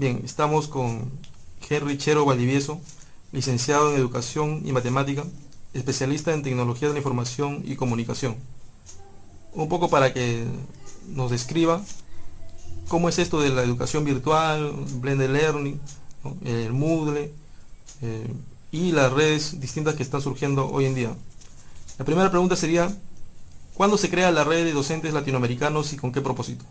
[0.00, 1.10] Bien, estamos con
[1.68, 2.80] Henry Chero Valdivieso,
[3.32, 5.26] licenciado en Educación y Matemática,
[5.74, 8.36] especialista en Tecnología de la Información y Comunicación.
[9.52, 10.46] Un poco para que
[11.06, 11.82] nos describa
[12.88, 15.78] cómo es esto de la educación virtual, Blended Learning,
[16.46, 17.34] el Moodle
[18.00, 18.26] eh,
[18.72, 21.14] y las redes distintas que están surgiendo hoy en día.
[21.98, 22.90] La primera pregunta sería,
[23.74, 26.64] ¿cuándo se crea la red de docentes latinoamericanos y con qué propósito?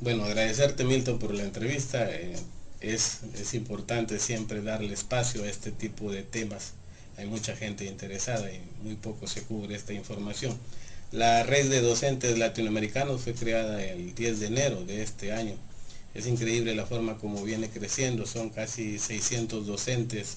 [0.00, 2.08] Bueno, agradecerte Milton por la entrevista.
[2.10, 2.36] Eh,
[2.80, 6.74] es, es importante siempre darle espacio a este tipo de temas.
[7.16, 10.56] Hay mucha gente interesada y muy poco se cubre esta información.
[11.10, 15.54] La red de docentes latinoamericanos fue creada el 10 de enero de este año.
[16.14, 18.26] Es increíble la forma como viene creciendo.
[18.26, 20.36] Son casi 600 docentes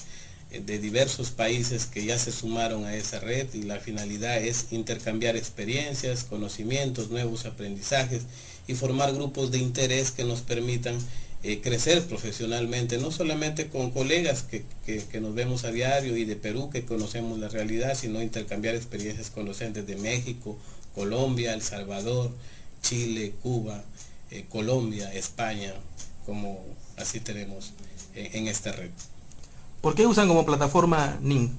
[0.52, 4.68] eh, de diversos países que ya se sumaron a esa red y la finalidad es
[4.72, 8.24] intercambiar experiencias, conocimientos, nuevos aprendizajes
[8.72, 10.98] y formar grupos de interés que nos permitan
[11.44, 16.36] eh, crecer profesionalmente, no solamente con colegas que, que, nos vemos a diario y de
[16.36, 20.58] Perú que conocemos la realidad, sino intercambiar experiencias con docentes de México,
[20.94, 22.32] Colombia, El Salvador,
[22.84, 23.84] Chile, Cuba,
[24.30, 25.74] eh, Colombia, España,
[26.26, 26.64] como
[26.98, 27.74] así tenemos
[28.16, 28.92] eh, en esta red.
[29.82, 31.52] ¿Por qué usan como plataforma NIN?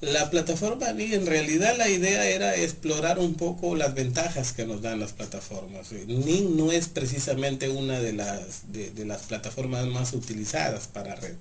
[0.00, 5.00] La plataforma en realidad la idea era explorar un poco las ventajas que nos dan
[5.00, 5.92] las plataformas.
[5.92, 11.36] NIN no es precisamente una de las, de, las plataformas más utilizadas para red.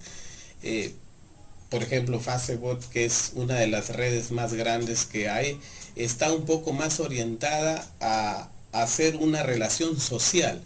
[0.61, 0.93] Eh,
[1.69, 5.59] por ejemplo, Facebook, que es una de las redes más grandes que hay,
[5.95, 10.61] está un poco más orientada a, a hacer una relación social.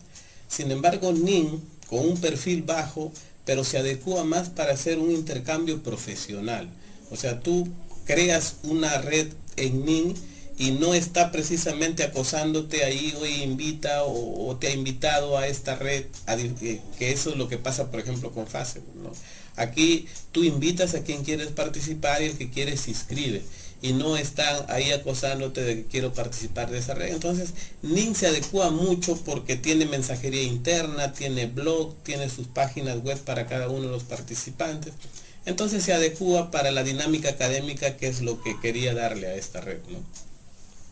[0.50, 3.12] Sin embargo, NIN, con un perfil bajo,
[3.46, 6.70] pero se adecua más para hacer un intercambio profesional.
[7.12, 7.68] O sea, tú
[8.06, 10.14] creas una red en NIN
[10.58, 16.06] y no está precisamente acosándote ahí hoy invita o, te ha invitado a esta red,
[16.26, 18.96] a, eh, que eso es lo que pasa por ejemplo con Facebook.
[18.96, 19.12] ¿no?
[19.56, 23.44] Aquí tú invitas a quien quieres participar y el que quiere se inscribe
[23.82, 27.14] y no están ahí acosándote de que quiero participar de esa red.
[27.14, 27.54] Entonces,
[27.84, 33.46] NIN se adecua mucho porque tiene mensajería interna, tiene blog, tiene sus páginas web para
[33.46, 34.94] cada uno de los participantes.
[35.48, 39.62] Entonces se adecua para la dinámica académica que es lo que quería darle a esta
[39.62, 39.80] red.
[39.90, 40.00] ¿no?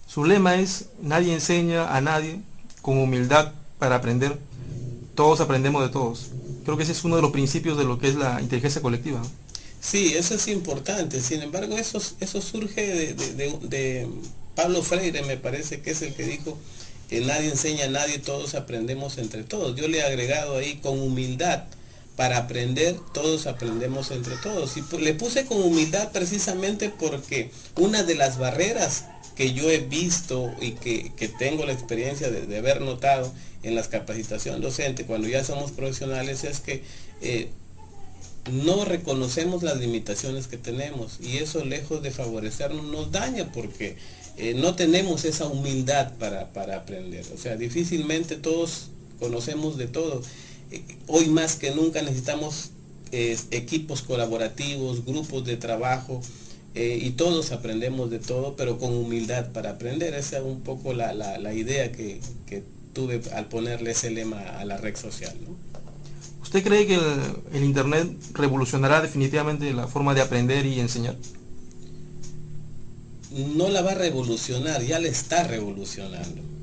[0.08, 2.40] Su lema es, nadie enseña a nadie
[2.82, 4.40] con humildad para aprender.
[5.14, 6.28] Todos aprendemos de todos.
[6.64, 9.20] Creo que ese es uno de los principios de lo que es la inteligencia colectiva.
[9.20, 9.30] ¿no?
[9.82, 11.20] Sí, eso es importante.
[11.20, 14.08] Sin embargo, eso, eso surge de, de, de, de,
[14.56, 16.58] Pablo Freire, me parece que es el que dijo
[17.10, 19.76] que nadie enseña a nadie, todos aprendemos entre todos.
[19.76, 21.66] Yo le he agregado ahí con humildad.
[22.16, 24.78] Para aprender, todos aprendemos entre todos.
[24.78, 29.06] Y le puse con humildad precisamente porque una de las barreras
[29.36, 33.32] que yo he visto y que, que tengo la experiencia de, haber notado
[33.64, 36.84] en las capacitación docente cuando ya somos profesionales es que
[37.22, 37.50] eh,
[38.52, 43.98] no reconocemos las limitaciones que tenemos y eso lejos de favorecernos nos daña porque
[44.38, 47.26] eh, no tenemos esa humildad para, para, aprender.
[47.34, 48.90] O sea, difícilmente todos
[49.20, 50.22] conocemos de todo.
[50.72, 52.72] Eh, hoy más que nunca necesitamos
[53.12, 56.22] eh, equipos colaborativos, grupos de trabajo
[56.78, 60.14] y todos aprendemos de todo, pero con humildad para aprender.
[60.14, 64.40] Esa es un poco la, la, la idea que, que, tuve al ponerle ese lema
[64.40, 65.34] a la red social.
[65.46, 65.56] ¿no?
[66.42, 67.02] ¿Usted cree que el,
[67.54, 71.18] el, Internet revolucionará definitivamente la forma de aprender y enseñar?
[73.32, 76.55] No la va a revolucionar, ya la está revolucionando.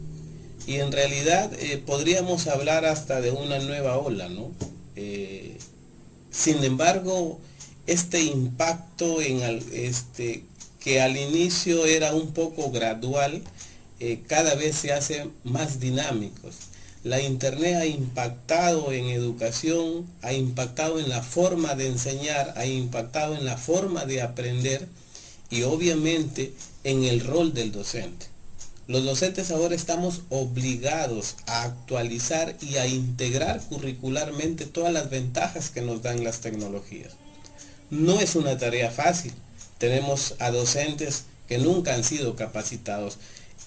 [0.66, 4.52] Y en realidad eh, podríamos hablar hasta de una nueva ola, ¿no?
[4.96, 5.58] Eh,
[6.30, 7.40] sin embargo,
[7.86, 10.44] este impacto este,
[10.80, 13.42] que al inicio era un poco gradual,
[14.00, 16.72] eh, cada vez se hace más dinámicos
[17.04, 23.34] la Internet ha impactado en educación, ha impactado en la forma de enseñar, ha impactado
[23.34, 24.86] en la forma de aprender
[25.50, 26.54] y obviamente
[26.84, 28.26] en el rol del docente.
[28.88, 35.82] Los docentes ahora estamos obligados a actualizar y a integrar curricularmente todas las ventajas que
[35.82, 37.12] nos dan las tecnologías.
[37.90, 39.32] No es una tarea fácil.
[39.78, 43.18] Tenemos a docentes que nunca han sido capacitados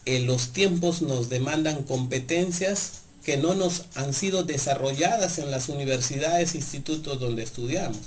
[0.05, 6.53] eh, los tiempos nos demandan competencias que no nos han sido desarrolladas en las universidades
[6.53, 8.01] e institutos donde estudiamos.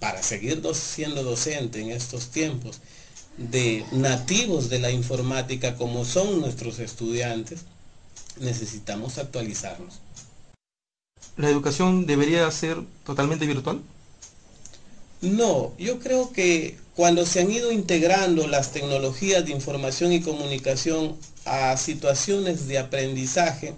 [0.00, 2.80] Para seguir siendo docente en estos tiempos
[3.38, 7.60] de nativos de la informática como son nuestros estudiantes,
[8.40, 10.00] necesitamos actualizarnos.
[11.36, 13.80] ¿La educación debería ser totalmente virtual?
[15.20, 21.16] No, yo creo que cuando se han ido integrando las tecnologías de información y comunicación
[21.44, 23.74] a situaciones de aprendizaje,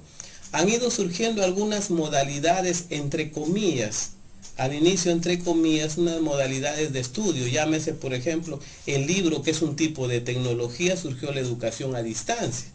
[0.52, 4.12] han ido surgiendo algunas modalidades entre comillas,
[4.60, 7.46] al inicio entre comillas, unas modalidades de estudio.
[7.46, 12.02] Llámese, por ejemplo, el libro, que es un tipo de tecnología, surgió la educación a
[12.02, 12.68] distancia.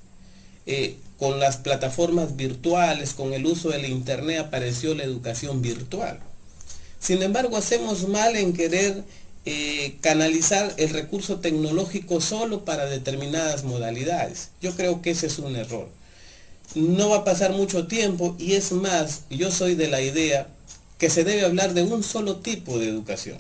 [0.66, 6.20] Eh, con las plataformas virtuales, con el uso del Internet, apareció la educación virtual.
[7.00, 9.04] Sin embargo, hacemos mal en querer
[9.46, 14.50] eh, canalizar el recurso tecnológico solo para determinadas modalidades.
[14.60, 15.88] Yo creo que ese es un error
[16.74, 20.48] no va a pasar mucho tiempo y es más, yo soy de la idea
[20.97, 23.38] que se debe hablar de un solo tipo de educación.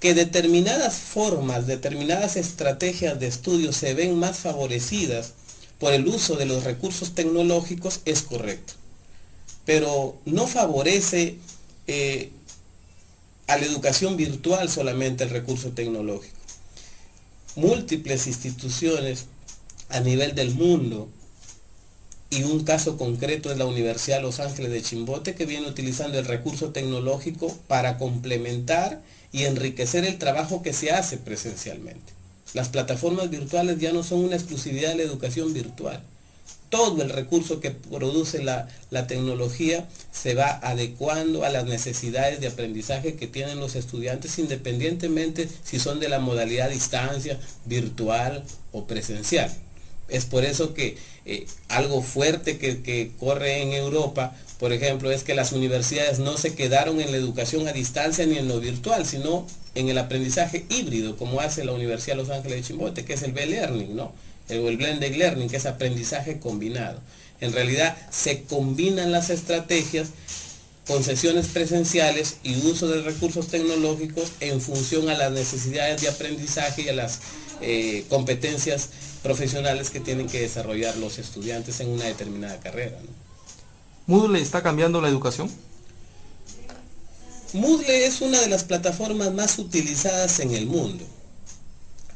[0.00, 5.32] Que determinadas formas, determinadas estrategias de estudio se ven más favorecidas
[5.78, 8.74] por el uso de los recursos tecnológicos es correcto.
[9.64, 11.38] Pero no favorece
[11.86, 12.30] eh,
[13.46, 16.36] a la educación virtual solamente el recurso tecnológico.
[17.56, 19.26] Múltiples instituciones
[19.88, 21.08] a nivel del mundo
[22.36, 26.24] y un caso concreto es la Universidad Los Ángeles de Chimbote que viene utilizando el
[26.24, 32.12] recurso tecnológico para complementar y enriquecer el trabajo que se hace presencialmente.
[32.52, 36.02] Las plataformas virtuales ya no son una exclusividad de la educación virtual.
[36.70, 42.48] Todo el recurso que produce la, la tecnología se va adecuando a las necesidades de
[42.48, 48.42] aprendizaje que tienen los estudiantes independientemente si son de la modalidad distancia, virtual
[48.72, 49.52] o presencial.
[50.08, 55.34] Es por eso que eh, algo fuerte que, corre en Europa, por ejemplo, es que
[55.34, 59.46] las universidades no se quedaron en la educación a distancia ni en lo virtual, sino
[59.74, 63.22] en el aprendizaje híbrido, como hace la Universidad de Los Ángeles de Chimbote, que es
[63.22, 64.12] el B-Learning, ¿no?
[64.48, 67.00] El, el Blended Learning, que es aprendizaje combinado.
[67.40, 70.08] En realidad se combinan las estrategias
[70.86, 76.82] con sesiones presenciales y uso de recursos tecnológicos en función a las necesidades de aprendizaje
[76.82, 77.20] y a las
[77.62, 78.90] eh, competencias
[79.24, 82.98] profesionales que tienen que desarrollar los estudiantes en una determinada carrera.
[84.06, 85.50] ¿Moodle está cambiando la educación?
[87.54, 91.04] Moodle es una de las plataformas más utilizadas en el mundo.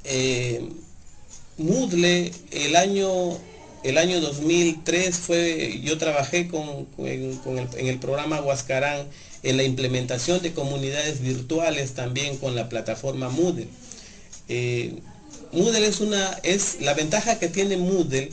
[0.05, 0.69] Eh,
[1.57, 3.39] Moodle el año,
[3.85, 9.07] el año 2003 fue, yo trabajé con, en el programa Huascarán
[9.43, 13.67] en la implementación de comunidades virtuales también con la plataforma Moodle.
[14.51, 14.99] Eh,
[15.53, 18.31] Moodle es una, es, la ventaja que tiene Moodle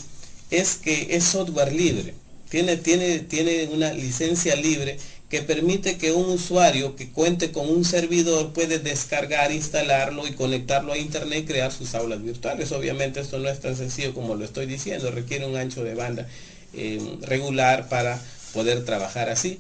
[0.52, 2.14] es que es software libre.
[2.50, 4.98] Tiene, tiene, tiene una licencia libre
[5.30, 10.94] que permite que un usuario que cuente con un servidor puede descargar, instalarlo y conectarlo
[10.94, 12.72] a internet y crear sus aulas virtuales.
[12.72, 16.28] Obviamente esto no es tan sencillo como lo estoy diciendo, requiere un ancho de banda
[16.74, 18.22] eh, regular para
[18.54, 19.60] poder trabajar así.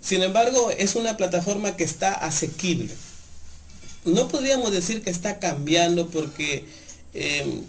[0.00, 2.90] Sin embargo, es una plataforma que está asequible.
[4.04, 6.64] No podríamos decir que está cambiando porque
[7.14, 7.62] Em,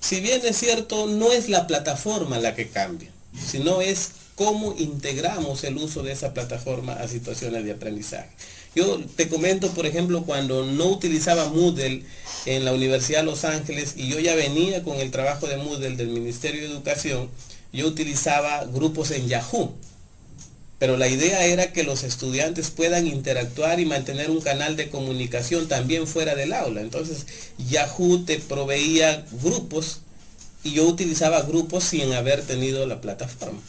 [0.00, 3.10] si bien es cierto, no es la plataforma la que cambia,
[3.50, 8.30] sino es cómo integramos el uso de esa plataforma a situaciones de aprendizaje.
[8.74, 12.02] Yo te comento, por ejemplo, cuando no utilizaba Moodle
[12.44, 15.96] en la Universidad de Los Ángeles y yo ya venía con el trabajo de Moodle
[15.96, 17.30] del Ministerio de Educación,
[17.72, 19.74] yo utilizaba grupos en Yahoo
[20.78, 25.68] pero la idea era que los estudiantes puedan interactuar y mantener un canal de comunicación
[25.68, 26.82] también fuera del aula.
[26.82, 30.00] Entonces Yahoo te proveía grupos
[30.62, 33.60] y yo utilizaba grupos sin haber tenido la plataforma.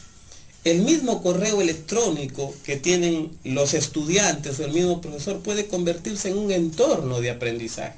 [0.64, 6.36] El mismo correo electrónico que tienen los estudiantes o el mismo profesor puede convertirse en
[6.36, 7.96] un entorno de aprendizaje.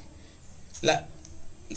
[0.82, 1.08] La,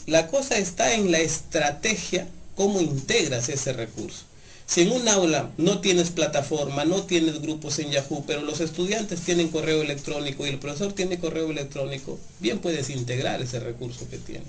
[0.05, 4.25] la cosa está en la estrategia, cómo integras ese recurso.
[4.73, 9.19] Si en un aula no tienes plataforma, no tienes grupos en Yahoo, pero los estudiantes
[9.19, 14.17] tienen correo electrónico y el profesor tiene correo electrónico, bien puedes integrar ese recurso que
[14.17, 14.45] tiene.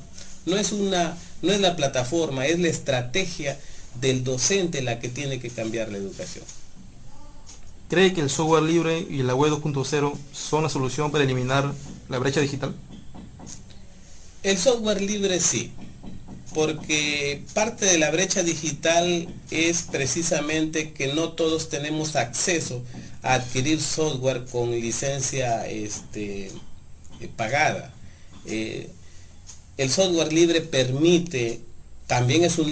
[0.46, 3.60] No es, una, no es la plataforma, es la estrategia
[4.00, 6.46] del docente la que tiene que cambiar la educación.
[7.90, 11.70] ¿Cree que el software libre y la web 2.0 son la solución para eliminar
[12.08, 12.74] la brecha digital?
[14.42, 15.70] El software libre sí,
[16.54, 22.82] porque parte de la brecha digital es precisamente que no todos tenemos acceso
[23.22, 26.46] a adquirir software con licencia este,
[27.20, 27.92] eh, pagada.
[28.46, 28.88] Eh,
[29.76, 31.60] el software libre permite
[32.06, 32.70] también es un,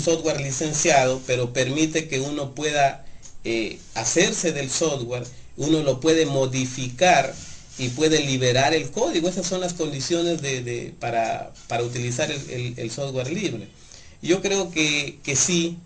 [0.00, 3.04] software licenciado, pero permite que uno pueda
[3.44, 5.24] eh, hacerse del software,
[5.56, 7.34] uno lo puede modificar
[7.80, 9.26] y puede liberar el código.
[9.26, 11.50] Esas son las condiciones de, para,
[11.82, 13.68] utilizar el, software libre.
[14.20, 15.78] Yo creo que, sí,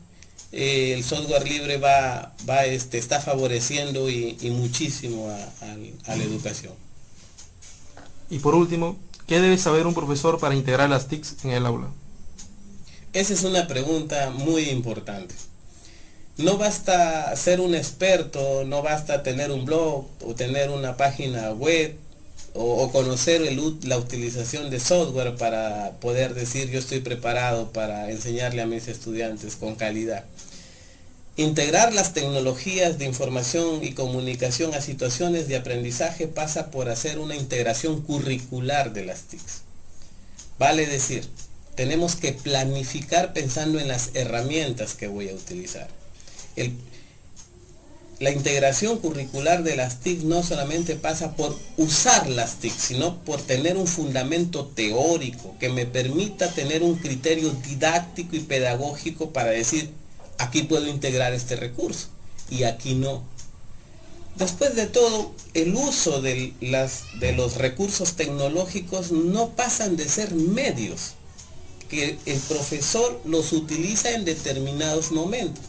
[0.50, 6.72] eh, el software libre va, va este, está favoreciendo y, muchísimo a, la educación.
[8.28, 8.98] Y por último,
[9.28, 11.90] ¿qué debe saber un profesor para integrar las TICs en el aula?
[13.12, 15.32] Esa es una pregunta muy importante.
[16.36, 21.96] No basta ser un experto, no basta tener un blog o tener una página web
[22.54, 23.40] o, conocer
[23.84, 29.54] la utilización de software para poder decir yo estoy preparado para enseñarle a mis estudiantes
[29.54, 30.24] con calidad.
[31.36, 37.36] Integrar las tecnologías de información y comunicación a situaciones de aprendizaje pasa por hacer una
[37.36, 39.62] integración curricular de las TICs.
[40.58, 41.28] Vale decir,
[41.76, 45.86] tenemos que planificar pensando en las herramientas que voy a utilizar.
[48.20, 53.42] La integración curricular de las TIC no solamente pasa por usar las TIC, sino por
[53.42, 59.90] tener un fundamento teórico que me permita tener un criterio didáctico y pedagógico para decir,
[60.38, 62.08] aquí puedo integrar este recurso
[62.50, 63.22] y aquí no.
[64.36, 70.34] Después de todo, el uso de, las, de los recursos tecnológicos no pasan de ser
[70.34, 71.14] medios
[71.88, 75.64] que el profesor los utiliza en determinados momentos.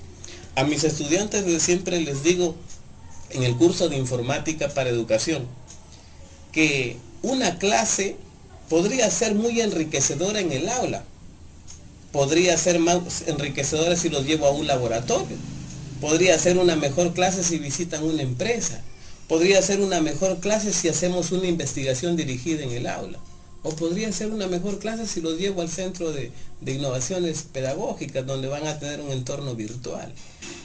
[0.55, 2.55] A mis estudiantes siempre les digo
[3.29, 5.45] en el curso de informática para educación
[6.53, 8.15] que una clase
[8.69, 11.03] podría ser muy enriquecedora en el aula.
[12.13, 15.35] Podría ser más enriquecedora si los llevo a un laboratorio.
[15.99, 18.81] Podría ser una mejor clase si visitan una empresa.
[19.27, 23.19] Podría ser una mejor clase si hacemos una investigación dirigida en el aula.
[23.65, 26.31] O podría ser una mejor clase si los llevo al centro de,
[26.67, 30.13] innovaciones pedagógicas, donde van a tener un entorno virtual.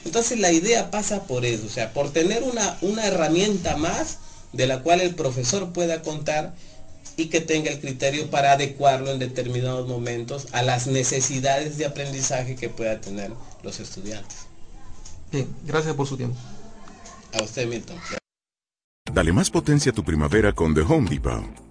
[0.05, 4.19] Entonces la idea pasa por eso, o sea, por tener una, una herramienta más
[4.53, 6.53] de la cual el profesor pueda contar
[7.17, 12.55] y que tenga el criterio para adecuarlo en determinados momentos a las necesidades de aprendizaje
[12.55, 13.31] que pueda tener
[13.63, 14.45] los estudiantes.
[15.31, 16.37] Bien, gracias por su tiempo.
[17.33, 17.97] A usted, Milton.
[19.11, 21.70] Dale más potencia a tu primavera con The Home Depot.